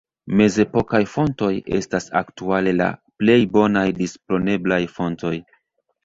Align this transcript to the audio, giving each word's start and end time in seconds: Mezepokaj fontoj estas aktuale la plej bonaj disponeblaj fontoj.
Mezepokaj 0.39 0.99
fontoj 1.09 1.49
estas 1.79 2.07
aktuale 2.21 2.73
la 2.79 2.87
plej 3.23 3.35
bonaj 3.57 3.83
disponeblaj 3.99 4.79
fontoj. 4.97 5.33